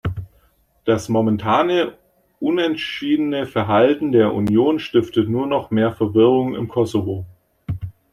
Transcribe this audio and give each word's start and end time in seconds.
Das 0.83 1.09
momentane 1.09 1.93
unentschiedene 2.39 3.45
Verhalten 3.45 4.11
der 4.11 4.33
Union 4.33 4.79
stiftet 4.79 5.29
nur 5.29 5.45
noch 5.45 5.69
mehr 5.69 5.91
Verwirrung 5.91 6.55
im 6.55 6.67
Kosovo. 6.67 7.27